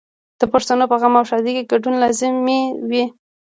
د 0.39 0.41
پښتنو 0.53 0.85
په 0.91 0.95
غم 1.01 1.13
او 1.19 1.27
ښادۍ 1.29 1.51
کې 1.57 1.69
ګډون 1.71 1.95
لازمي 2.03 2.61
وي. 2.89 3.03